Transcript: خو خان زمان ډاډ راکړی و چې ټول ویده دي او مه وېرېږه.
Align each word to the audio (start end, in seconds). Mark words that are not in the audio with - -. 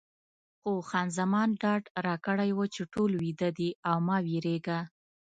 خو 0.59 0.71
خان 0.89 1.07
زمان 1.19 1.49
ډاډ 1.61 1.83
راکړی 2.05 2.49
و 2.53 2.59
چې 2.73 2.81
ټول 2.93 3.11
ویده 3.21 3.49
دي 3.57 3.69
او 3.89 3.97
مه 4.07 4.17
وېرېږه. 4.25 4.79